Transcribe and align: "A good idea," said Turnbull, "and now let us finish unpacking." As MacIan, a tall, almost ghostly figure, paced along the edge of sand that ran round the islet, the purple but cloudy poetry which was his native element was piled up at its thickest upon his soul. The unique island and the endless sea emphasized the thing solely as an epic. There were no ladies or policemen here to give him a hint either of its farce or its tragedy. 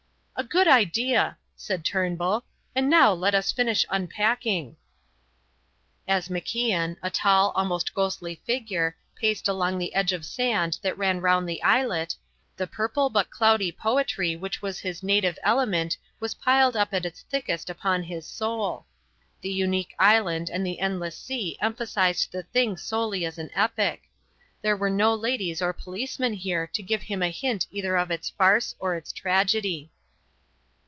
"A 0.37 0.43
good 0.43 0.67
idea," 0.67 1.37
said 1.55 1.85
Turnbull, 1.85 2.43
"and 2.73 2.89
now 2.89 3.13
let 3.13 3.35
us 3.35 3.51
finish 3.51 3.85
unpacking." 3.91 4.75
As 6.07 6.29
MacIan, 6.29 6.97
a 7.03 7.11
tall, 7.11 7.51
almost 7.51 7.93
ghostly 7.93 8.41
figure, 8.47 8.97
paced 9.15 9.47
along 9.47 9.77
the 9.77 9.93
edge 9.93 10.11
of 10.13 10.25
sand 10.25 10.79
that 10.81 10.97
ran 10.97 11.21
round 11.21 11.47
the 11.47 11.61
islet, 11.61 12.15
the 12.57 12.65
purple 12.65 13.11
but 13.11 13.29
cloudy 13.29 13.71
poetry 13.71 14.35
which 14.35 14.63
was 14.63 14.79
his 14.79 15.03
native 15.03 15.37
element 15.43 15.95
was 16.19 16.33
piled 16.33 16.75
up 16.75 16.91
at 16.91 17.05
its 17.05 17.21
thickest 17.21 17.69
upon 17.69 18.01
his 18.01 18.25
soul. 18.25 18.87
The 19.41 19.51
unique 19.51 19.93
island 19.99 20.49
and 20.49 20.65
the 20.65 20.79
endless 20.79 21.15
sea 21.15 21.55
emphasized 21.61 22.31
the 22.31 22.41
thing 22.41 22.77
solely 22.77 23.25
as 23.25 23.37
an 23.37 23.51
epic. 23.53 24.09
There 24.63 24.75
were 24.77 24.89
no 24.89 25.13
ladies 25.13 25.61
or 25.61 25.71
policemen 25.71 26.33
here 26.33 26.65
to 26.65 26.81
give 26.81 27.03
him 27.03 27.21
a 27.21 27.29
hint 27.29 27.67
either 27.69 27.95
of 27.95 28.09
its 28.09 28.27
farce 28.31 28.73
or 28.79 28.95
its 28.95 29.13
tragedy. 29.13 29.91